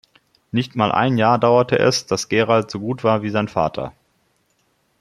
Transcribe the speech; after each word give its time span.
Nicht 0.51 0.75
mal 0.75 0.91
ein 0.91 1.19
Jahr 1.19 1.37
dauerte 1.37 1.77
es, 1.77 2.07
dass 2.07 2.27
Gerald 2.27 2.71
so 2.71 2.79
gut 2.79 3.03
war 3.03 3.21
wie 3.21 3.29
sein 3.29 3.47
Vater. 3.47 3.93